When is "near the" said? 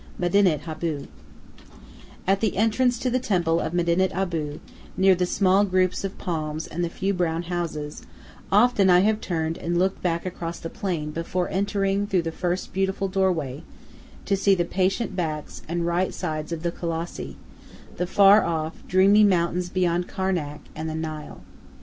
4.97-5.27